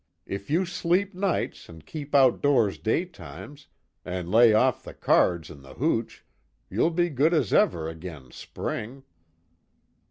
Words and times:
If 0.25 0.49
you 0.49 0.65
sleep 0.65 1.13
nights, 1.13 1.69
an' 1.69 1.83
keep 1.83 2.15
out 2.15 2.41
doors 2.41 2.79
daytimes, 2.79 3.67
an' 4.03 4.31
lay 4.31 4.51
off 4.51 4.81
the 4.81 4.95
cards 4.95 5.51
an' 5.51 5.61
the 5.61 5.75
hooch, 5.75 6.25
you'll 6.71 6.89
be 6.89 7.07
good 7.11 7.35
as 7.35 7.53
ever 7.53 7.87
agin 7.87 8.31
spring." 8.31 9.03